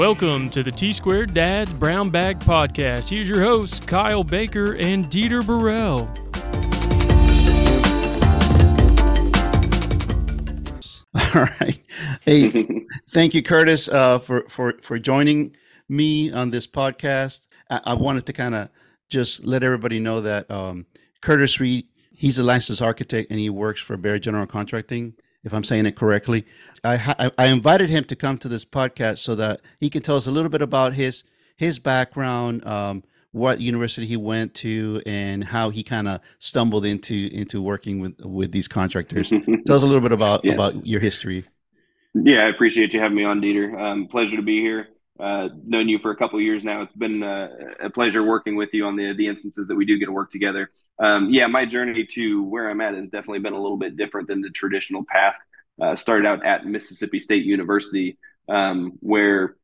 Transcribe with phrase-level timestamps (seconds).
[0.00, 3.10] Welcome to the T Squared Dad's Brown Bag Podcast.
[3.10, 6.08] Here's your hosts, Kyle Baker and Dieter Burrell.
[11.34, 11.84] All right.
[12.22, 15.54] Hey, thank you, Curtis, uh, for for for joining
[15.90, 17.46] me on this podcast.
[17.68, 18.70] I, I wanted to kind of
[19.10, 20.86] just let everybody know that um,
[21.20, 25.12] Curtis Reed, he's a licensed architect and he works for Bear General Contracting
[25.44, 26.46] if I'm saying it correctly.
[26.84, 30.26] I, I invited him to come to this podcast so that he can tell us
[30.26, 31.24] a little bit about his
[31.56, 37.28] his background, um, what university he went to, and how he kind of stumbled into
[37.32, 39.30] into working with with these contractors.
[39.66, 40.54] tell us a little bit about yeah.
[40.54, 41.44] about your history.
[42.14, 43.78] Yeah, I appreciate you having me on, Dieter.
[43.78, 44.88] Um, pleasure to be here.
[45.20, 46.82] Uh, known you for a couple years now.
[46.82, 47.48] It's been uh,
[47.80, 50.30] a pleasure working with you on the the instances that we do get to work
[50.30, 50.70] together.
[50.98, 54.28] Um, yeah, my journey to where I'm at has definitely been a little bit different
[54.28, 55.36] than the traditional path.
[55.80, 59.56] Uh, started out at Mississippi State University, um, where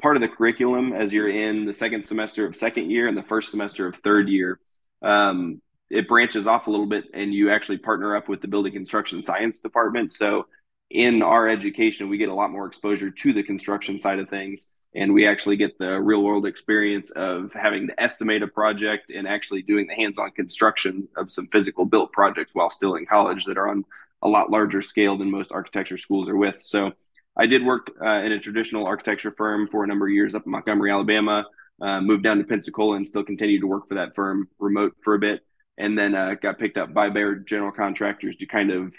[0.00, 3.22] part of the curriculum, as you're in the second semester of second year and the
[3.22, 4.60] first semester of third year,
[5.02, 8.72] um, it branches off a little bit, and you actually partner up with the building
[8.72, 10.12] construction science department.
[10.12, 10.46] So
[10.90, 14.68] in our education, we get a lot more exposure to the construction side of things
[14.94, 19.28] and we actually get the real world experience of having to estimate a project and
[19.28, 23.58] actually doing the hands-on construction of some physical built projects while still in college that
[23.58, 23.84] are on
[24.22, 26.62] a lot larger scale than most architecture schools are with.
[26.62, 26.92] So
[27.36, 30.44] i did work uh, in a traditional architecture firm for a number of years up
[30.44, 31.44] in montgomery alabama
[31.80, 35.14] uh, moved down to pensacola and still continued to work for that firm remote for
[35.14, 35.42] a bit
[35.78, 38.92] and then uh, got picked up by Bear General Contractors to kind of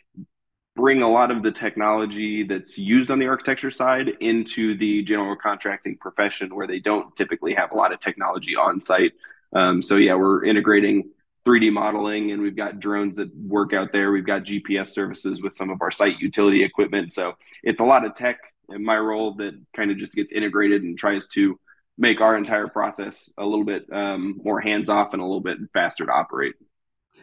[0.76, 5.36] bring a lot of the technology that's used on the architecture side into the general
[5.36, 9.14] contracting profession where they don't typically have a lot of technology on site.
[9.54, 11.10] Um, so yeah, we're integrating
[11.46, 14.12] 3D modeling and we've got drones that work out there.
[14.12, 17.14] We've got GPS services with some of our site utility equipment.
[17.14, 17.34] So
[17.64, 18.38] it's a lot of tech
[18.70, 21.60] in my role that kind of just gets integrated and tries to
[21.98, 25.58] make our entire process a little bit um, more hands off and a little bit
[25.74, 26.56] faster to operate.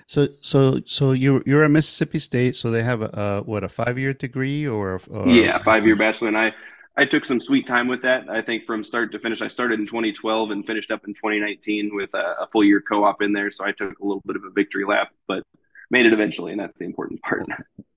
[0.07, 2.55] So, so, so you're you're at Mississippi State.
[2.55, 5.97] So they have a, a what a five year degree or, or yeah, five year
[5.97, 6.29] bachelor.
[6.29, 6.55] And I
[6.97, 8.29] I took some sweet time with that.
[8.31, 11.95] I think from start to finish, I started in 2012 and finished up in 2019
[11.95, 13.51] with a, a full year co op in there.
[13.51, 15.43] So I took a little bit of a victory lap, but
[15.91, 17.47] made it eventually, and that's the important part.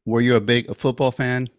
[0.06, 1.50] Were you a big a football fan?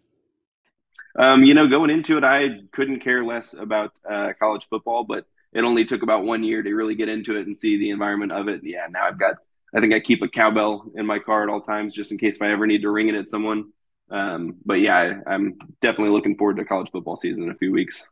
[1.17, 5.27] Um, you know, going into it, I couldn't care less about uh, college football, but
[5.53, 8.33] it only took about one year to really get into it and see the environment
[8.33, 8.61] of it.
[8.63, 9.37] Yeah, now I've got
[9.75, 12.37] I think I keep a cowbell in my car at all times just in case
[12.37, 13.73] if I ever need to ring it at someone.
[14.11, 17.73] Um, but yeah, I, am definitely looking forward to college football season in a few
[17.73, 18.03] weeks.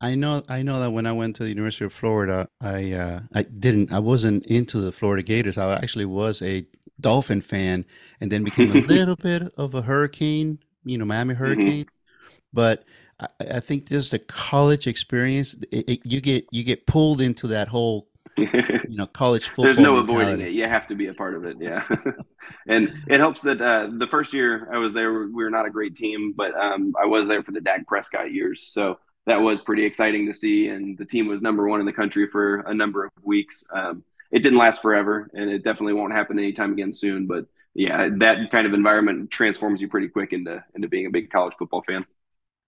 [0.00, 3.20] I know, I know that when I went to the University of Florida, I uh,
[3.34, 5.58] I didn't, I wasn't into the Florida Gators.
[5.58, 6.64] I actually was a
[7.00, 7.84] Dolphin fan,
[8.20, 11.44] and then became a little bit of a Hurricane, you know, Miami mm-hmm.
[11.44, 11.84] Hurricane.
[11.84, 12.28] Mm-hmm.
[12.52, 12.84] But
[13.20, 17.48] I, I, think just the college experience, it, it, you get you get pulled into
[17.48, 19.64] that whole you know college football.
[19.64, 20.24] There's no mentality.
[20.24, 20.52] avoiding it.
[20.52, 21.56] You have to be a part of it.
[21.60, 21.86] Yeah,
[22.68, 25.70] and it helps that uh, the first year I was there, we were not a
[25.70, 29.60] great team, but um, I was there for the Dak Prescott years, so that was
[29.60, 30.68] pretty exciting to see.
[30.68, 33.64] And the team was number one in the country for a number of weeks.
[33.72, 37.26] Um, it didn't last forever, and it definitely won't happen anytime again soon.
[37.26, 41.30] But yeah, that kind of environment transforms you pretty quick into into being a big
[41.30, 42.04] college football fan.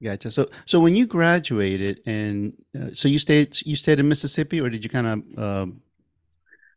[0.03, 0.31] Gotcha.
[0.31, 4.71] So, so when you graduated, and uh, so you stayed, you stayed in Mississippi, or
[4.71, 5.83] did you kind of um,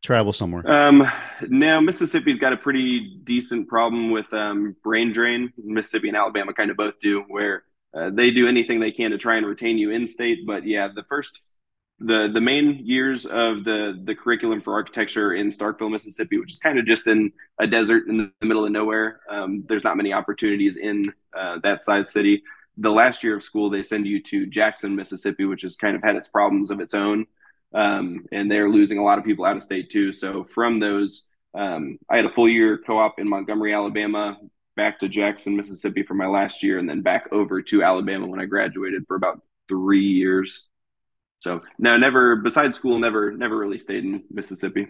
[0.04, 0.70] travel somewhere?
[0.70, 1.10] Um,
[1.48, 5.54] no, Mississippi's got a pretty decent problem with um, brain drain.
[5.58, 7.64] Mississippi and Alabama kind of both do, where
[7.94, 10.46] uh, they do anything they can to try and retain you in state.
[10.46, 11.40] But yeah, the first,
[12.00, 16.60] the the main years of the the curriculum for architecture in Starkville, Mississippi, which is
[16.60, 19.22] kind of just in a desert in the middle of nowhere.
[19.30, 22.44] Um, there's not many opportunities in uh, that size city
[22.78, 26.04] the last year of school they send you to Jackson, Mississippi, which has kind of
[26.04, 27.26] had its problems of its own,
[27.74, 30.12] um, and they're losing a lot of people out of state too.
[30.14, 31.24] So from those,
[31.54, 34.38] um, I had a full year co-op in Montgomery, Alabama,
[34.76, 38.40] back to Jackson, Mississippi for my last year, and then back over to Alabama when
[38.40, 40.64] I graduated for about three years.
[41.40, 44.88] So no, never besides school, never never really stayed in Mississippi.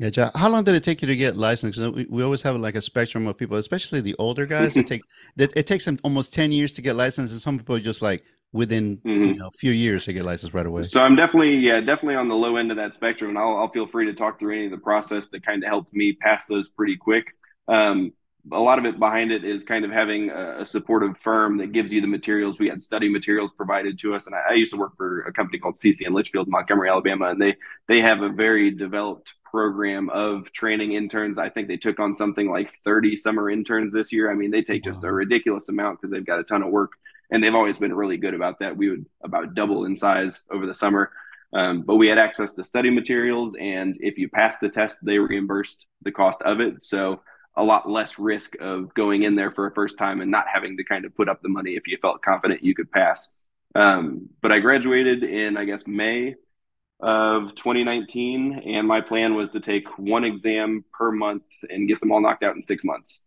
[0.00, 1.78] Yeah, How long did it take you to get licensed?
[1.78, 4.74] We, we always have like a spectrum of people, especially the older guys.
[4.74, 5.02] it take
[5.36, 8.24] that it takes them almost ten years to get licensed, and some people just like
[8.50, 9.24] within mm-hmm.
[9.24, 10.84] you know a few years to get licensed right away.
[10.84, 13.68] So I'm definitely yeah definitely on the low end of that spectrum, and I'll, I'll
[13.68, 16.46] feel free to talk through any of the process that kind of helped me pass
[16.46, 17.36] those pretty quick.
[17.68, 18.14] Um,
[18.50, 21.72] a lot of it behind it is kind of having a, a, supportive firm that
[21.72, 22.58] gives you the materials.
[22.58, 25.32] We had study materials provided to us, and I, I used to work for a
[25.34, 27.56] company called Seay Seay and Litchfield, Montgomery, Alabama, and they
[27.86, 31.38] they have a very developed program of training interns.
[31.38, 34.30] I think they took on something like 30 summer interns this year.
[34.30, 36.92] I mean, they take just a ridiculous amount because they've got a ton of work,
[37.30, 38.76] and they've always been really good about that.
[38.76, 41.10] We would about double in size over the summer.
[41.52, 45.18] Um, but we had access to study materials, and if you passed the test, they
[45.18, 46.84] reimbursed the cost of it.
[46.84, 47.22] So
[47.56, 50.76] a lot less risk of going in there for a first time and not having
[50.76, 53.28] to kind of put up the money if you felt confident you could pass.
[53.74, 56.36] Um, but I graduated in, I guess, May
[57.02, 62.12] of 2019, and my plan was to take one exam per month and get them
[62.12, 63.22] all knocked out in six months.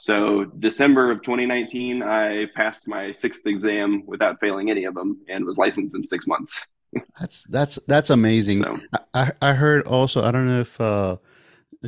[0.00, 5.44] So December of 2019, I passed my sixth exam without failing any of them and
[5.44, 6.58] was licensed in six months.
[7.20, 8.62] that's that's that's amazing.
[8.62, 8.80] So,
[9.12, 11.16] I I heard also I don't know if uh,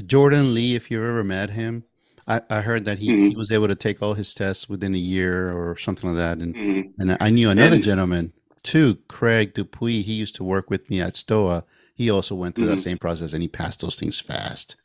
[0.06, 1.84] Jordan Lee, if you've ever met him,
[2.26, 3.28] I, I heard that he, mm-hmm.
[3.30, 6.38] he was able to take all his tests within a year or something like that.
[6.38, 7.00] And mm-hmm.
[7.00, 10.02] and I knew another and, gentleman too, Craig Dupuy.
[10.02, 11.64] He used to work with me at Stoa.
[11.94, 12.76] He also went through mm-hmm.
[12.76, 14.76] that same process and he passed those things fast.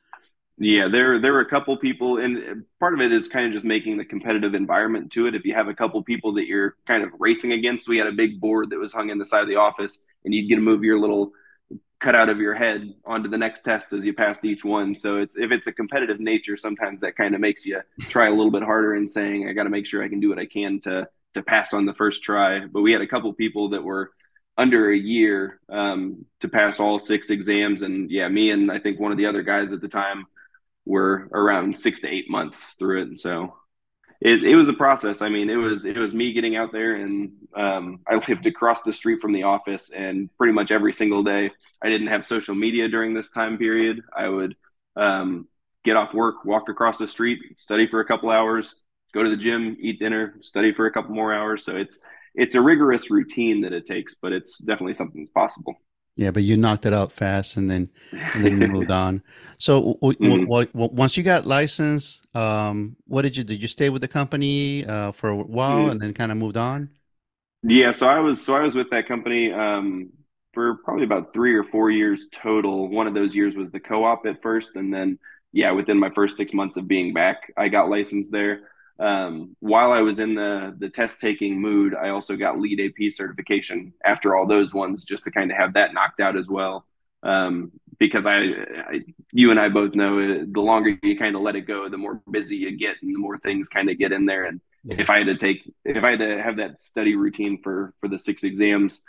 [0.57, 3.65] Yeah, there there were a couple people, and part of it is kind of just
[3.65, 5.35] making the competitive environment to it.
[5.35, 8.13] If you have a couple people that you're kind of racing against, we had a
[8.13, 10.61] big board that was hung in the side of the office, and you'd get to
[10.61, 11.33] move your little
[11.99, 14.95] cut out of your head onto the next test as you passed each one.
[14.95, 18.31] So it's if it's a competitive nature, sometimes that kind of makes you try a
[18.31, 20.45] little bit harder in saying I got to make sure I can do what I
[20.45, 22.65] can to to pass on the first try.
[22.65, 24.11] But we had a couple people that were
[24.57, 28.99] under a year um, to pass all six exams, and yeah, me and I think
[28.99, 30.25] one of the other guys at the time
[30.85, 33.07] were around six to eight months through it.
[33.07, 33.55] And so
[34.21, 35.21] it, it was a process.
[35.21, 38.81] I mean, it was it was me getting out there, and um, I lived across
[38.81, 41.51] the street from the office, and pretty much every single day,
[41.81, 44.01] I didn't have social media during this time period.
[44.15, 44.55] I would
[44.95, 45.47] um,
[45.83, 48.73] get off work, walk across the street, study for a couple hours,
[49.15, 51.63] go to the gym, eat dinner, study for a couple more hours.
[51.63, 51.97] So it's
[52.35, 55.75] it's a rigorous routine that it takes, but it's definitely something that's possible.
[56.17, 59.23] Yeah, but you knocked it out fast, and then and then you moved on.
[59.57, 60.43] So w- mm-hmm.
[60.43, 64.07] w- w- once you got licensed, um, what did you did you stay with the
[64.07, 65.91] company uh, for a while mm-hmm.
[65.91, 66.89] and then kind of moved on?
[67.63, 70.09] Yeah, so I was so I was with that company um,
[70.53, 72.89] for probably about three or four years total.
[72.89, 75.19] One of those years was the co-op at first, and then
[75.51, 78.67] yeah, within my first six months of being back, I got licensed there
[78.99, 83.11] um, while I was in the the test taking mood, I also got LEED AP
[83.11, 86.85] certification after all those ones, just to kind of have that knocked out as well.
[87.23, 89.01] Um, because I, I,
[89.31, 91.97] you and I both know uh, the longer you kind of let it go, the
[91.97, 94.45] more busy you get, and the more things kind of get in there.
[94.45, 94.95] And yeah.
[94.99, 98.07] if I had to take, if I had to have that study routine for for
[98.07, 99.01] the six exams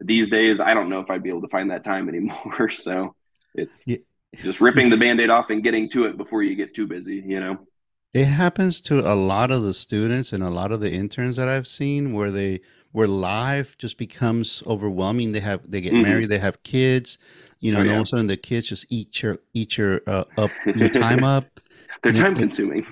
[0.00, 2.70] these days, I don't know if I'd be able to find that time anymore.
[2.74, 3.14] so
[3.54, 3.96] it's yeah.
[4.42, 7.40] just ripping the band-aid off and getting to it before you get too busy, you
[7.40, 7.66] know.
[8.12, 11.48] It happens to a lot of the students and a lot of the interns that
[11.48, 12.60] I've seen where they
[12.92, 15.32] where life just becomes overwhelming.
[15.32, 16.02] They have they get mm-hmm.
[16.02, 17.18] married, they have kids,
[17.60, 17.96] you know, oh, and yeah.
[17.96, 21.22] all of a sudden the kids just eat your eat your uh, up your time
[21.22, 21.44] up.
[22.02, 22.84] They're time it, consuming.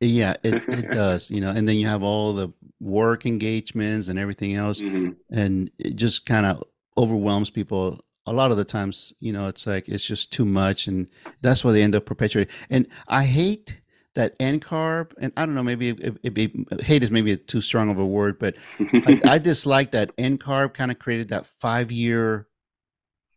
[0.00, 4.08] It, yeah, it, it does, you know, and then you have all the work engagements
[4.08, 5.12] and everything else, mm-hmm.
[5.30, 6.64] and it just kind of
[6.98, 10.86] overwhelms people a lot of the times you know it's like it's just too much
[10.86, 11.06] and
[11.42, 13.80] that's why they end up perpetuating and i hate
[14.16, 17.98] that NCARB, and I don't know, maybe it, it, hate is maybe too strong of
[17.98, 22.48] a word, but I, I dislike that NCARB kind of created that five year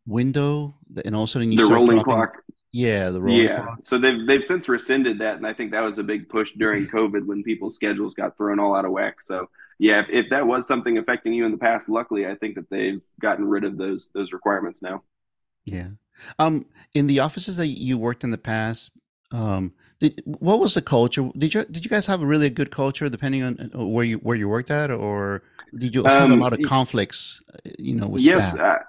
[0.05, 2.43] window, and all of a sudden you the start rolling dropping, clock.
[2.71, 3.61] Yeah, the rolling yeah.
[3.63, 3.79] Clock.
[3.83, 6.87] So they've they've since rescinded that, and I think that was a big push during
[6.87, 9.21] COVID when people's schedules got thrown all out of whack.
[9.21, 12.55] So yeah, if, if that was something affecting you in the past, luckily I think
[12.55, 15.03] that they've gotten rid of those those requirements now.
[15.65, 15.89] Yeah.
[16.37, 18.91] Um, in the offices that you worked in the past,
[19.31, 21.29] um, did, what was the culture?
[21.37, 24.17] Did you did you guys have a really good culture, depending on uh, where you
[24.17, 25.43] where you worked at, or
[25.77, 27.41] did you have um, a lot of conflicts?
[27.53, 28.81] Uh, you know, with yes, staff?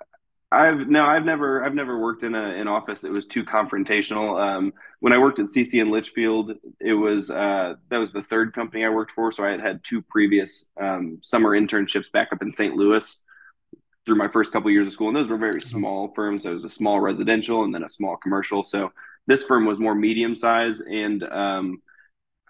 [0.53, 4.41] I've no, I've never, I've never worked in a, an office that was too confrontational.
[4.41, 8.23] Um, when I worked at Seay Seay and Litchfield, it was uh, that was the
[8.25, 9.31] third company I worked for.
[9.31, 12.75] So I had had two previous um, summer internships back up in St.
[12.75, 13.17] Louis
[14.05, 15.79] through my first couple years of school, and those were very mm-hmm.
[15.79, 16.45] small firms.
[16.45, 18.65] It was a small residential and then a small commercial.
[18.65, 18.93] So
[19.27, 21.83] this firm was more medium size, and um,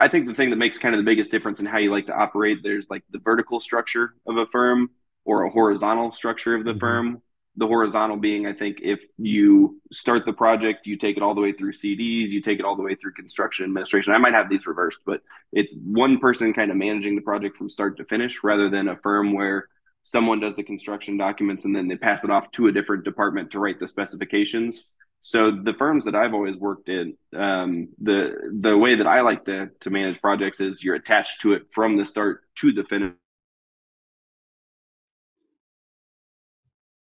[0.00, 2.06] I think the thing that makes kind of the biggest difference in how you like
[2.06, 4.90] to operate, there's like the vertical structure of a firm
[5.24, 6.80] or a horizontal structure of the mm-hmm.
[6.80, 7.22] firm.
[7.56, 11.40] The horizontal being, I think, if you start the project, you take it all the
[11.40, 14.14] way through CDs, you take it all the way through construction administration.
[14.14, 15.20] I might have these reversed, but
[15.52, 18.96] it's one person kind of managing the project from start to finish rather than a
[18.96, 19.68] firm where
[20.04, 23.50] someone does the construction documents and then they pass it off to a different department
[23.50, 24.84] to write the specifications
[25.22, 29.44] So the firms that I've always worked in, um, the the way that I like
[29.46, 33.12] to to manage projects is you're attached to it from the start to the finish.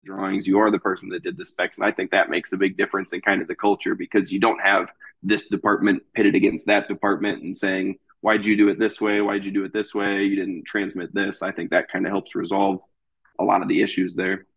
[0.04, 2.58] drawings you are the person that did the specs and i think that makes a
[2.58, 4.88] big difference in kind of the culture because you don't have
[5.24, 9.22] this department pitted against that department and saying why'd you do it this way?
[9.22, 10.24] Why'd you do it this way?
[10.24, 11.44] You didn't transmit this.
[11.44, 12.80] I think that kind of helps resolve
[13.40, 14.48] a lot of the issues there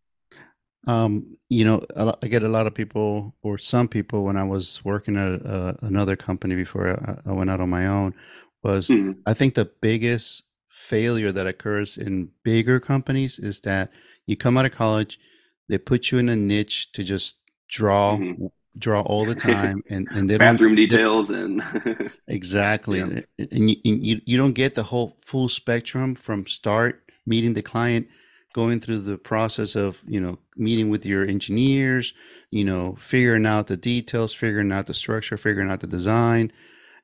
[0.88, 1.85] um, you know,
[2.23, 5.75] I get a lot of people, or some people, when I was working at uh,
[5.83, 8.14] another company before I, I, went out on my own,
[8.62, 9.21] was mm-hmm.
[9.26, 13.90] I think the biggest failure that occurs in bigger companies is that
[14.26, 15.21] you come out of college,
[15.68, 17.37] they put you in a niche to just
[17.68, 18.47] draw, mm-hmm.
[18.78, 21.62] draw all the time, and and they bathroom details and
[22.28, 23.47] exactly, yeah.
[23.50, 28.09] and you, you you don't get the whole full spectrum from start meeting the client
[28.54, 32.15] going through the process of you know meeting with your engineers
[32.50, 36.53] you know figuring out the details figuring out the structure figuring out the design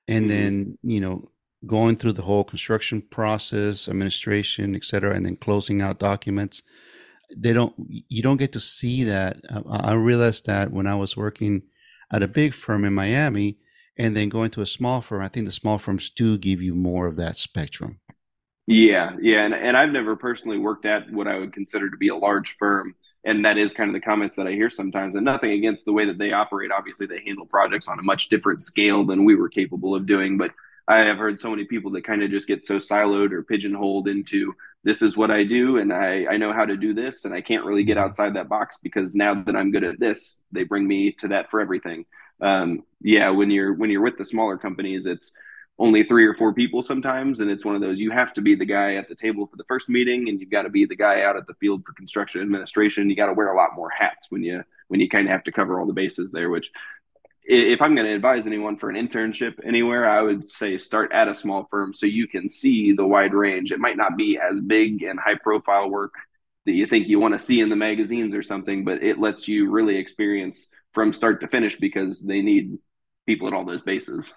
[0.08, 0.28] and mm-hmm.
[0.28, 1.28] then you know
[1.66, 6.62] going through the whole construction process administration etc and then closing out documents.
[7.36, 9.38] They don't you don't get to see that.
[9.68, 11.62] I realized that when i was working
[12.12, 13.58] at a big firm in miami
[13.96, 16.74] and then going to a small firm i think the small firms do give you
[16.74, 18.00] more of that spectrum.
[18.66, 22.08] Yeah, yeah, and and I've never personally worked at what I would consider to be
[22.08, 25.14] a large firm, and that is kind of the comments that I hear sometimes.
[25.14, 26.70] And nothing against the way that they operate.
[26.70, 30.36] Obviously, they handle projects on a much different scale than we were capable of doing.
[30.36, 30.52] But
[30.86, 34.08] I have heard so many people that kind of just get so siloed or pigeonholed
[34.08, 34.54] into
[34.84, 37.40] this is what I do, and I I know how to do this, and I
[37.40, 40.86] can't really get outside that box because now that I'm good at this, they bring
[40.86, 42.04] me to that for everything.
[42.40, 45.32] Um, yeah, when you're when you're with the smaller companies, it's
[45.78, 48.54] only three or four people sometimes and it's one of those you have to be
[48.54, 50.94] the guy at the table for the first meeting and you've got to be the
[50.94, 53.10] guy out at the field for construction administration.
[53.10, 55.44] You got to wear a lot more hats when you when you kind of have
[55.44, 56.70] to cover all the bases there which
[57.46, 61.28] if i'm going to advise anyone for an internship anywhere i would say start at
[61.28, 63.72] a small firm so you can see the wide range.
[63.72, 66.14] It might not be as big and high profile work
[66.66, 69.48] that you think you want to see in the magazines or something but it lets
[69.48, 72.78] you really experience from start to finish because they need
[73.26, 74.32] people at all those bases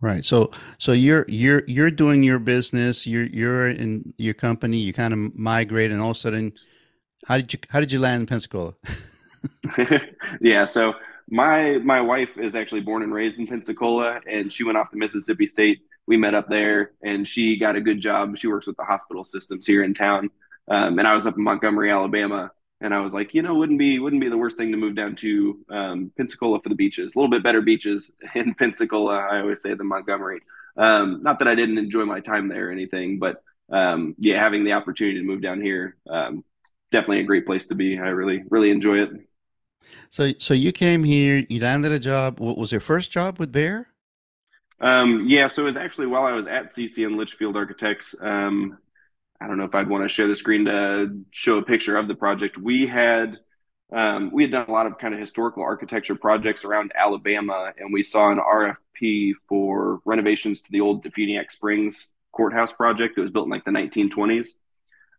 [0.00, 0.24] Right.
[0.24, 5.12] So so you're you're you're doing your business, you're you're in your company, you kind
[5.12, 6.52] of migrate and all of a sudden
[7.26, 8.74] how did you how did you land in Pensacola?
[10.40, 10.94] yeah, so
[11.28, 14.96] my my wife is actually born and raised in Pensacola and she went off to
[14.96, 15.80] Mississippi State.
[16.06, 18.38] We met up there and she got a good job.
[18.38, 20.30] She works with the hospital systems here in town.
[20.68, 23.78] Um, and I was up in Montgomery, Alabama and I was like, you know, wouldn't
[23.78, 27.14] be wouldn't be the worst thing to move down to um, Pensacola for the beaches.
[27.14, 30.40] A little bit better beaches in Pensacola, I always say, than Montgomery.
[30.76, 34.64] Um, not that I didn't enjoy my time there or anything, but um, yeah, having
[34.64, 36.44] the opportunity to move down here, um,
[36.92, 37.98] definitely a great place to be.
[37.98, 39.10] I really really enjoy it.
[40.10, 42.40] So, so you came here, you landed a job.
[42.40, 43.88] What was your first job with Bear?
[44.80, 48.14] Um, yeah, so it was actually while I was at Seay Seay and Litchfield Architects.
[49.40, 52.08] I don't know if I'd want to share the screen to show a picture of
[52.08, 52.58] the project.
[52.58, 53.38] We had
[53.90, 57.92] um, we had done a lot of kind of historical architecture projects around Alabama, and
[57.92, 63.30] we saw an RFP for renovations to the old DeFuniak Springs courthouse project that was
[63.30, 64.48] built in like the 1920s.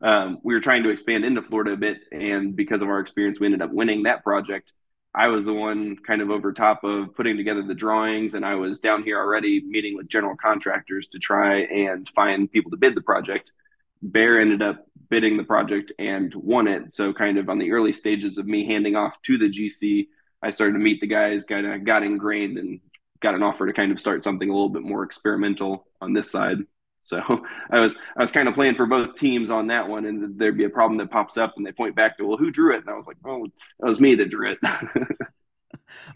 [0.02, 3.40] Um, we were trying to expand into Florida a bit, and because of our experience,
[3.40, 4.72] we ended up winning that project.
[5.16, 8.56] I was the one kind of over top of putting together the drawings, and I
[8.56, 12.94] was down here already meeting with general contractors to try and find people to bid
[12.96, 13.52] the project.
[14.02, 16.94] Bear ended up bidding the project and won it.
[16.94, 20.08] So, kind of on the early stages of me handing off to the GC,
[20.42, 22.80] I started to meet the guys, kind of got ingrained and
[23.22, 26.32] got an offer to kind of start something a little bit more experimental on this
[26.32, 26.60] side.
[27.04, 27.20] So
[27.72, 30.58] I was I was kind of playing for both teams on that one, and there'd
[30.58, 32.82] be a problem that pops up, and they point back to, well, who drew it?
[32.82, 33.48] And I was like, oh,
[33.80, 34.60] that was me that drew it.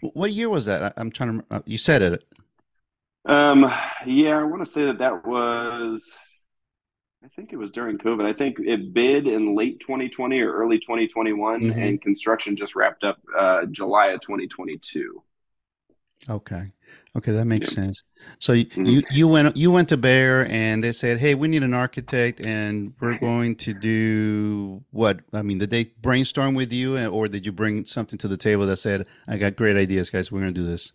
[0.00, 0.94] what year was that?
[0.96, 1.44] I'm trying to.
[1.50, 2.24] Uh, you said it.
[3.26, 3.70] Um.
[4.06, 6.02] Yeah, I want to say that that was
[7.24, 8.26] I think it was during COVID.
[8.26, 11.78] I think it bid in late 2020 or early 2021, mm-hmm.
[11.78, 15.22] and construction just wrapped up uh, July of 2022.
[16.28, 16.72] Okay,
[17.16, 17.84] okay, that makes yeah.
[17.84, 18.02] sense.
[18.38, 18.84] So mm-hmm.
[18.84, 22.40] you you went you went to Bear, and they said, "Hey, we need an architect,
[22.40, 27.46] and we're going to do what?" I mean, did they brainstorm with you, or did
[27.46, 30.30] you bring something to the table that said, "I got great ideas, guys.
[30.30, 30.92] We're going to do this."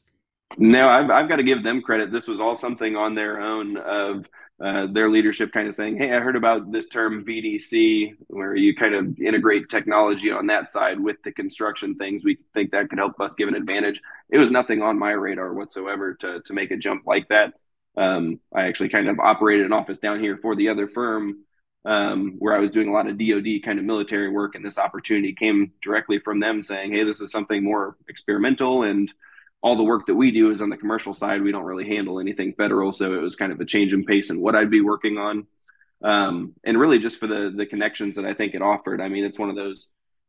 [0.58, 2.12] No, I've, I've got to give them credit.
[2.12, 4.26] This was all something on their own of
[4.62, 8.76] uh, their leadership kind of saying, Hey, I heard about this term VDC, where you
[8.76, 12.24] kind of integrate technology on that side with the construction things.
[12.26, 14.02] We think that could help us give an advantage.
[14.30, 17.54] It was nothing on my radar whatsoever to, to make a jump like that.
[17.96, 21.46] Um, I actually kind of operated an office down here for the other firm
[21.86, 24.78] um, where I was doing a lot of DoD kind of military work, and this
[24.78, 29.12] opportunity came directly from them saying, "Hey, this is something more experimental and."
[29.62, 31.42] All the work that we do is on the commercial side.
[31.42, 34.30] We don't really handle anything federal, so it was kind of a change in pace
[34.30, 35.48] in what I'd be working on,
[36.04, 39.02] um, and really just for the the connections that I think it offered.
[39.02, 39.88] I mean, it's one of those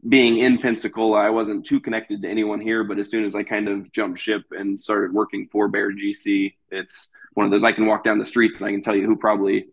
[0.09, 3.43] being in Pensacola, I wasn't too connected to anyone here, but as soon as I
[3.43, 7.73] kind of jumped ship and started working for Bear GC, it's one of those I
[7.73, 9.67] can walk down the streets and I can tell you who probably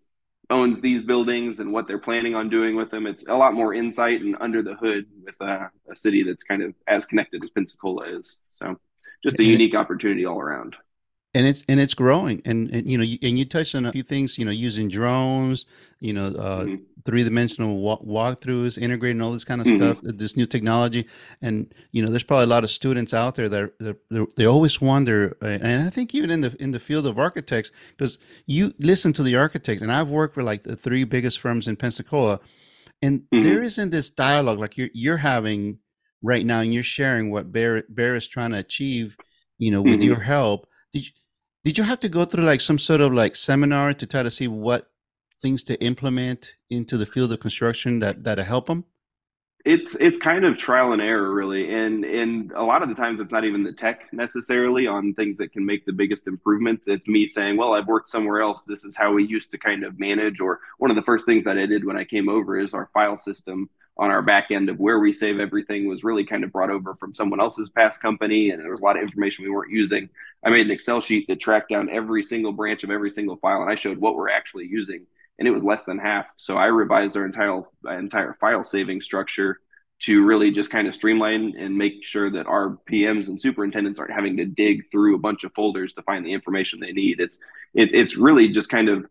[0.49, 3.05] owns these buildings and what they're planning on doing with them.
[3.07, 6.61] It's a lot more insight and under the hood with a, a city that's kind
[6.61, 8.37] of as connected as Pensacola is.
[8.49, 8.77] So
[9.23, 10.75] just a unique opportunity all around
[11.33, 14.03] and it's and it's growing and, and you know and you touched on a few
[14.03, 15.65] things you know using drones
[15.99, 16.75] you know uh, mm-hmm.
[17.05, 19.77] three-dimensional walk- walkthroughs integrating all this kind of mm-hmm.
[19.77, 21.05] stuff this new technology
[21.41, 24.81] and you know there's probably a lot of students out there that that they always
[24.81, 29.13] wonder and i think even in the in the field of architects because you listen
[29.13, 32.39] to the architects and i've worked for like the three biggest firms in pensacola
[33.01, 33.43] and mm-hmm.
[33.43, 35.77] there isn't this dialogue like you're you're having
[36.21, 39.15] right now and you're sharing what bear bear is trying to achieve
[39.57, 40.03] you know with mm-hmm.
[40.03, 41.11] your help did you
[41.63, 44.31] did you have to go through like some sort of like seminar to try to
[44.31, 44.89] see what
[45.35, 48.85] things to implement into the field of construction that that help them?
[49.67, 53.19] It's it's kind of trial and error really, and and a lot of the times
[53.19, 56.87] it's not even the tech necessarily on things that can make the biggest improvements.
[56.87, 58.63] It's me saying, well, I've worked somewhere else.
[58.63, 60.39] This is how we used to kind of manage.
[60.39, 62.89] Or one of the first things that I did when I came over is our
[62.93, 66.51] file system on our back end of where we save everything was really kind of
[66.53, 69.49] brought over from someone else's past company and there was a lot of information we
[69.49, 70.07] weren't using
[70.45, 73.63] i made an excel sheet that tracked down every single branch of every single file
[73.63, 75.07] and i showed what we're actually using
[75.39, 79.59] and it was less than half so i revised our entire entire file saving structure
[79.99, 84.13] to really just kind of streamline and make sure that our PMs and superintendents aren't
[84.13, 87.19] having to dig through a bunch of folders to find the information they need.
[87.19, 87.39] It's
[87.73, 89.07] it, it's really just kind of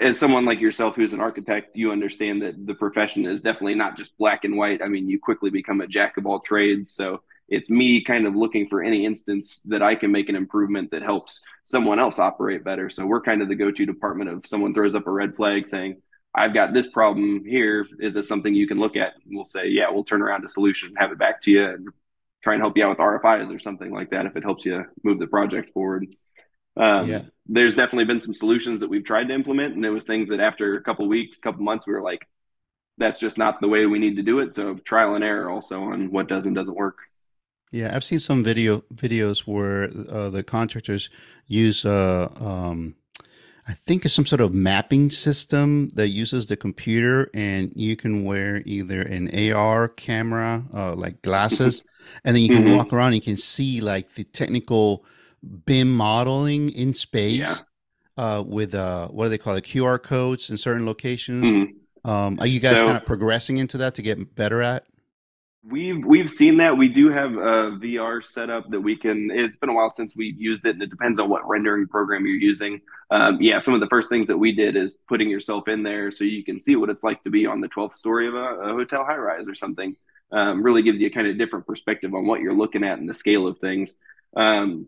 [0.00, 3.96] as someone like yourself who's an architect, you understand that the profession is definitely not
[3.96, 4.82] just black and white.
[4.82, 6.92] I mean, you quickly become a jack of all trades.
[6.92, 10.92] So it's me kind of looking for any instance that I can make an improvement
[10.92, 12.88] that helps someone else operate better.
[12.88, 16.00] So we're kind of the go-to department of someone throws up a red flag saying,
[16.34, 17.86] I've got this problem here.
[18.00, 19.14] Is this something you can look at?
[19.24, 21.88] And we'll say, yeah, we'll turn around a solution, have it back to you and
[22.42, 24.84] try and help you out with RFIs or something like that if it helps you
[25.04, 26.06] move the project forward.
[26.76, 27.22] Um, yeah.
[27.46, 30.40] There's definitely been some solutions that we've tried to implement, and there was things that
[30.40, 32.26] after a couple weeks, couple months, we were like,
[32.98, 35.82] "That's just not the way we need to do it." So trial and error also
[35.82, 36.98] on what does and doesn't work.
[37.72, 41.08] Yeah, I've seen some video videos where uh, the contractors
[41.46, 42.94] use, uh, um,
[43.66, 48.24] I think, it's some sort of mapping system that uses the computer, and you can
[48.24, 51.82] wear either an AR camera, uh, like glasses,
[52.24, 52.76] and then you can mm-hmm.
[52.76, 53.08] walk around.
[53.08, 55.06] And you can see like the technical
[55.64, 57.54] BIM modeling in space yeah.
[58.22, 59.64] uh, with uh, what do they call it?
[59.64, 61.46] QR codes in certain locations.
[61.46, 62.10] Mm-hmm.
[62.10, 64.84] Um, are you guys so, kind of progressing into that to get better at?
[65.64, 66.76] We've we've seen that.
[66.76, 69.30] We do have a VR setup that we can.
[69.30, 72.26] It's been a while since we've used it, and it depends on what rendering program
[72.26, 72.80] you're using.
[73.12, 76.10] Um, yeah, some of the first things that we did is putting yourself in there
[76.10, 78.38] so you can see what it's like to be on the 12th story of a,
[78.38, 79.94] a hotel high rise or something.
[80.32, 83.08] Um, really gives you a kind of different perspective on what you're looking at and
[83.08, 83.94] the scale of things.
[84.36, 84.86] Um,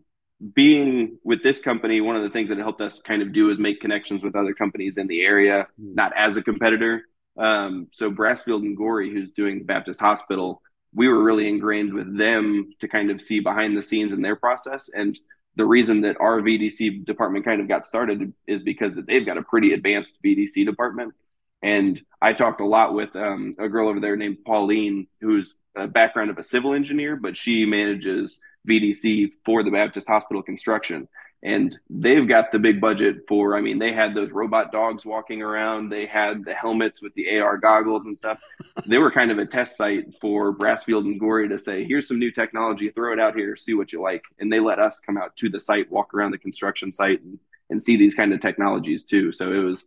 [0.53, 3.59] being with this company, one of the things that helped us kind of do is
[3.59, 5.95] make connections with other companies in the area, mm.
[5.95, 7.03] not as a competitor.
[7.37, 10.61] Um, so Brasfield and Gorrie, who's doing Baptist Hospital,
[10.95, 14.35] we were really ingrained with them to kind of see behind the scenes in their
[14.35, 14.89] process.
[14.93, 15.19] And
[15.57, 19.43] the reason that our VDC department kind of got started is because they've got a
[19.43, 21.13] pretty advanced VDC department.
[21.61, 25.87] And I talked a lot with um, a girl over there named Pauline, who's a
[25.87, 31.07] background of a civil engineer, but she manages VDC for the Baptist Hospital construction.
[31.43, 35.43] And they've got the big budget for, I mean, they had those robot dogs walking
[35.43, 35.89] around.
[35.89, 38.39] They had the helmets with the AR goggles and stuff.
[38.87, 42.17] they were kind of a test site for Brasfield and Gorrie to say, here's some
[42.17, 44.23] new technology, throw it out here, see what you like.
[44.39, 47.37] And they let us come out to the site, walk around the construction site and,
[47.69, 49.31] and see these kind of technologies too.
[49.31, 49.85] So it was,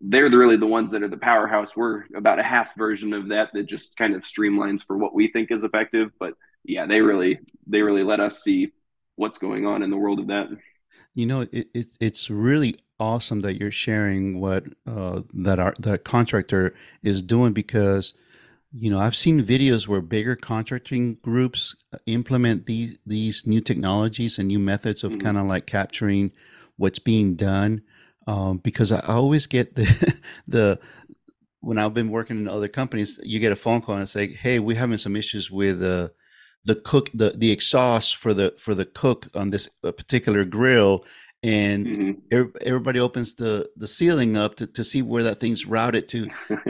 [0.00, 1.76] they're really the ones that are the powerhouse.
[1.76, 5.28] We're about a half version of that that just kind of streamlines for what we
[5.28, 6.12] think is effective.
[6.20, 8.72] But yeah, they really they really let us see
[9.16, 10.48] what's going on in the world of that.
[11.14, 16.04] You know, it, it it's really awesome that you're sharing what uh, that our that
[16.04, 18.14] contractor is doing because
[18.72, 21.74] you know I've seen videos where bigger contracting groups
[22.06, 25.20] implement these these new technologies and new methods of mm-hmm.
[25.20, 26.32] kind of like capturing
[26.76, 27.82] what's being done
[28.26, 30.78] um, because I always get the the
[31.60, 34.58] when I've been working in other companies, you get a phone call and say, "Hey,
[34.58, 36.08] we're having some issues with uh,
[36.64, 41.04] the cook the the exhaust for the for the cook on this particular grill
[41.42, 42.44] and mm-hmm.
[42.60, 46.28] everybody opens the the ceiling up to, to see where that thing's routed to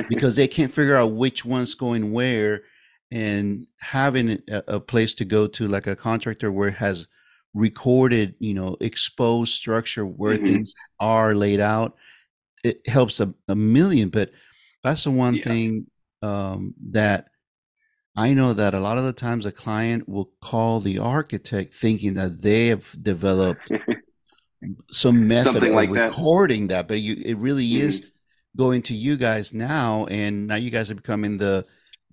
[0.08, 2.62] because they can't figure out which one's going where
[3.10, 7.06] and having a, a, place to go to like a contractor where it has
[7.52, 10.46] recorded you know exposed structure where mm-hmm.
[10.46, 11.96] things are laid out
[12.64, 14.30] it helps a, a million but
[14.82, 15.44] that's the one yeah.
[15.44, 15.86] thing
[16.22, 17.26] um, that
[18.14, 22.14] I know that a lot of the times a client will call the architect thinking
[22.14, 23.72] that they have developed
[24.90, 26.74] some method of like recording that.
[26.74, 26.88] that.
[26.88, 27.86] but you it really mm-hmm.
[27.86, 28.12] is
[28.56, 31.64] going to you guys now, and now you guys are becoming the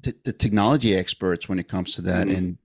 [0.02, 2.28] t- the technology experts when it comes to that.
[2.28, 2.38] Mm-hmm.
[2.38, 2.58] And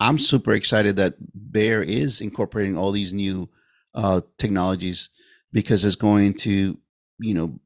[0.00, 3.50] I'm super excited that Bear is incorporating all these new
[3.94, 5.10] uh, technologies
[5.52, 6.78] because it's going to
[7.18, 7.58] you know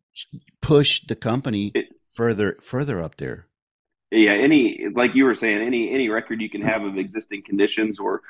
[0.61, 3.47] push the company it, further further up there
[4.11, 7.99] yeah any like you were saying any any record you can have of existing conditions
[7.99, 8.23] or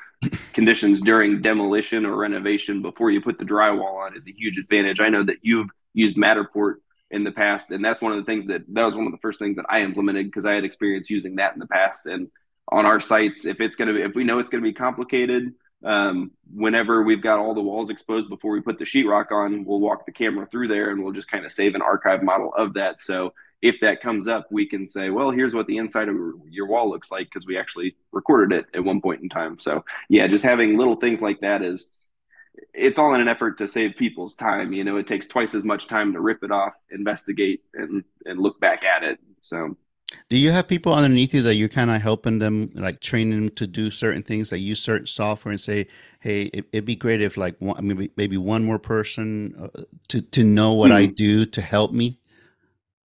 [0.53, 4.99] conditions during demolition or renovation before you put the drywall on is a huge advantage
[4.99, 6.75] i know that you've used matterport
[7.11, 9.19] in the past and that's one of the things that that was one of the
[9.19, 12.29] first things that i implemented because i had experience using that in the past and
[12.69, 16.31] on our sites if it's to be if we know it's to be complicated um,
[16.53, 20.05] whenever we've got all the walls exposed before we put the sheetrock on, we'll walk
[20.05, 23.01] the camera through there and we'll just kind of save an archive model of that.
[23.01, 26.15] So if that comes up, we can say, well, here's what the inside of
[26.49, 29.57] your wall looks like because we actually recorded it at one point in time.
[29.57, 31.87] So yeah, just having little things like that is
[32.73, 34.73] it's all in an effort to save people's time.
[34.73, 38.37] You know, it takes twice as much time to rip it off, investigate, and and
[38.37, 39.19] look back at it.
[39.39, 39.77] So
[40.29, 43.49] do you have people underneath you that you're kind of helping them, like training them
[43.55, 45.87] to do certain things, that use certain software, and say,
[46.19, 50.21] "Hey, it, would be great if like one, maybe maybe one more person uh, to
[50.21, 50.97] to know what mm-hmm.
[50.97, 52.19] I do to help me."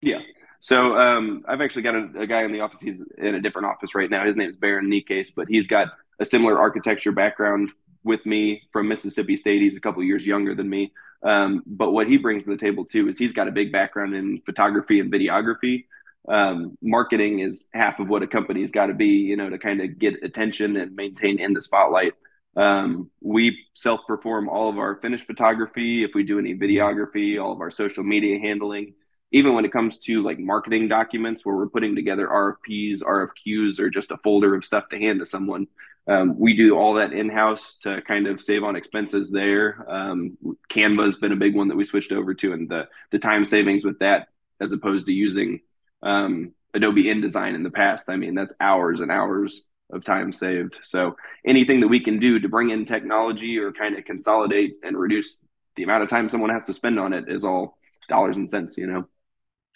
[0.01, 0.19] Yeah,
[0.67, 2.81] so um, I've actually got a, a, guy in the office.
[2.81, 4.25] He's in a different office right now.
[4.25, 5.87] His name is Baron Nikes, but he's got
[6.19, 7.69] a similar architecture background
[8.03, 9.61] with me from Mississippi State.
[9.61, 10.91] He's a couple years younger than me.
[11.23, 14.13] Um, but what he brings to the table too is he's got a big background
[14.13, 15.85] in photography and videography.
[16.27, 19.79] Um, marketing is half of what a company's got to be, you know, to kind
[19.79, 22.11] of get attention and maintain in the spotlight.
[22.57, 26.03] Um, we self perform all of our finished photography.
[26.03, 28.95] If we do any videography, all of our social media handling
[29.31, 33.89] even when it comes to like marketing documents where we're putting together RFPs, RFQs, or
[33.89, 35.67] just a folder of stuff to hand to someone,
[36.07, 39.85] um, we do all that in house to kind of save on expenses there.
[39.89, 40.37] Um,
[40.71, 43.43] Canva has been a big one that we switched over to, and the the time
[43.43, 44.29] savings with that
[44.61, 45.59] as opposed to using
[46.01, 48.09] um, Adobe InDesign in the past.
[48.09, 49.61] I mean, that's hours and hours
[49.91, 50.79] of time saved.
[50.83, 54.97] So anything that we can do to bring in technology or kind of consolidate and
[54.97, 55.35] reduce
[55.75, 57.77] the amount of time someone has to spend on it is all
[58.09, 59.07] dollars and cents, you know.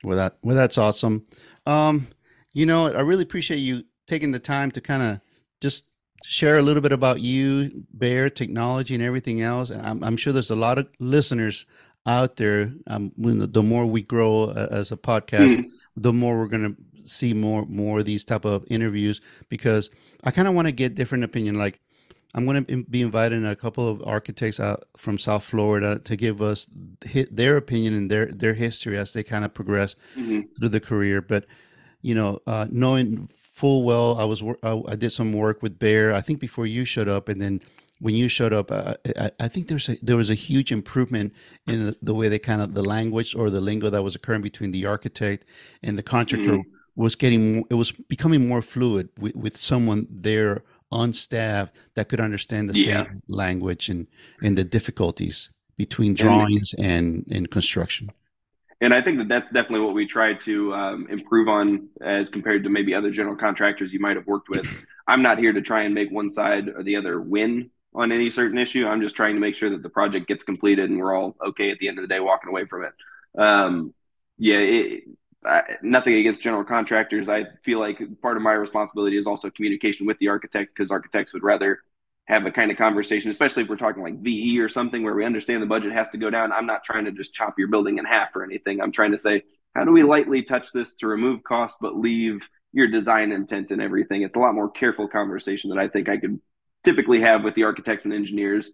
[0.04, 1.26] Well, that well, that's awesome.
[1.66, 2.08] Um,
[2.54, 5.22] you know, I really appreciate you taking the time to kind of
[5.62, 5.86] just
[6.24, 9.70] share a little bit about you, Bear technology, and everything else.
[9.70, 11.66] And I'm, I'm sure there's a lot of listeners
[12.06, 12.74] out there.
[12.88, 15.70] Um, when the, the more we grow uh, as a podcast, mm-hmm.
[15.96, 19.90] the more we're going to see more more of these type of interviews because
[20.24, 21.58] I kind of want to get different opinion.
[21.58, 21.82] Like
[22.34, 26.42] I'm going to be inviting a couple of architects out from South Florida to give
[26.42, 26.70] us
[27.30, 30.42] their opinion and their their history as they kind of progress mm-hmm.
[30.58, 31.22] through the career.
[31.22, 31.46] But
[32.02, 36.14] you know, uh, knowing full well, I was I, I, did some work with Bear.
[36.14, 37.62] I think before you showed up, and then
[38.00, 41.34] when you showed up, uh, I, I, think there's a, there was a huge improvement
[41.68, 44.42] in the, the, way they kind of the language or the lingo that was occurring
[44.42, 45.46] between the architect
[45.84, 46.54] and the contractor.
[46.54, 46.78] Mm-hmm.
[46.96, 50.62] Was getting it was becoming more fluid with, with someone there
[50.92, 53.04] on staff that could understand the yeah.
[53.04, 54.08] same language and
[54.42, 58.12] and the difficulties between drawings and and construction
[58.82, 62.64] and I think that that's definitely what we try to um, improve on as compared
[62.64, 64.68] to maybe other general contractors you might have worked with.
[65.08, 68.32] I'm not here to try and make one side or the other win on any
[68.32, 68.88] certain issue.
[68.88, 71.70] I'm just trying to make sure that the project gets completed and we're all okay
[71.70, 72.94] at the end of the day walking away from it.
[73.40, 73.94] Um,
[74.40, 75.04] yeah, it,
[75.82, 77.28] nothing against general contractors.
[77.28, 81.34] I feel like part of my responsibility is also communication with the architect because architects
[81.34, 81.80] would rather
[82.26, 85.26] have a kind of conversation, especially if we're talking like VE or something where we
[85.26, 86.52] understand the budget has to go down.
[86.52, 88.82] I'm not trying to just chop your building in half or anything.
[88.82, 89.44] I'm trying to say,
[89.76, 93.82] how do we lightly touch this to remove cost but leave your design intent and
[93.82, 94.22] everything?
[94.22, 96.40] It's a lot more careful conversation that I think I could
[96.84, 98.70] typically have with the architects and engineers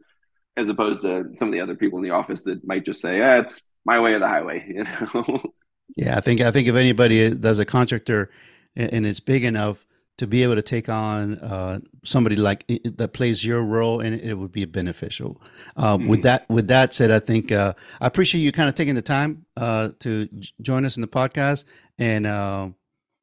[0.56, 3.22] as opposed to some of the other people in the office that might just say,
[3.22, 5.54] ah, it's my way or the highway, you know.
[5.98, 8.30] Yeah, I think I think if anybody does a contractor
[8.76, 9.86] and it's big enough
[10.18, 14.36] to be able to take on uh, somebody like that plays your role, and it
[14.36, 15.42] would be beneficial.
[15.76, 16.08] Uh, mm-hmm.
[16.08, 19.02] With that, with that said, I think uh, I appreciate you kind of taking the
[19.02, 20.28] time uh, to
[20.62, 21.66] join us in the podcast,
[21.98, 22.70] and uh,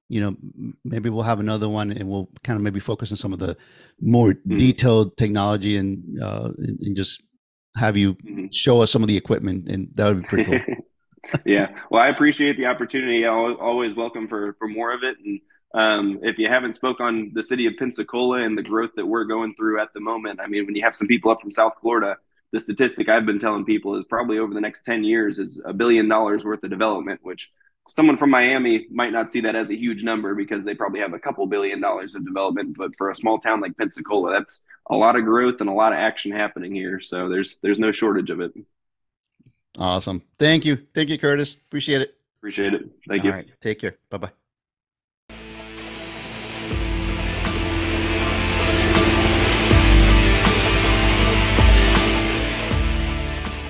[0.09, 0.37] you know
[0.85, 3.57] maybe we'll have another one, and we'll kind of maybe focus on some of the
[4.01, 4.57] more mm-hmm.
[4.57, 7.23] detailed technology and, uh, and just
[7.77, 8.47] have you mm-hmm.
[8.53, 10.61] show us some of the equipment, and that would be pretty cool.
[11.45, 13.27] yeah, well, I appreciate the opportunity.
[13.27, 15.17] I'll always welcome for for more of it.
[15.25, 15.41] And
[15.75, 19.25] um, if you haven't spoke on the city of Pensacola and the growth that we're
[19.25, 21.75] going through at the moment, I mean, when you have some people up from South
[21.81, 22.17] Florida,
[22.53, 25.73] the statistic I've been telling people is probably over the next ten years is a
[25.73, 27.51] billion dollars worth of development, which
[27.89, 31.13] someone from Miami might not see that as a huge number because they probably have
[31.13, 32.77] a couple billion dollars of development.
[32.79, 35.93] But for a small town like Pensacola, that's a lot of growth and a lot
[35.93, 37.01] of action happening here.
[37.01, 38.53] So there's there's no shortage of it.
[39.79, 40.23] Awesome.
[40.39, 40.79] Thank you.
[40.95, 41.55] Thank you, Curtis.
[41.55, 42.15] Appreciate it.
[42.39, 42.91] Appreciate it.
[43.09, 43.33] Thank All you.
[43.33, 43.49] Right.
[43.61, 43.97] Take care.
[44.11, 44.31] Bye bye.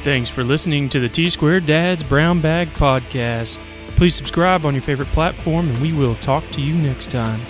[0.04, 3.58] Thanks for listening to the T Squared Dads Brown Bag Podcast.
[3.96, 7.40] Please subscribe on your favorite platform, and we will talk to you next time.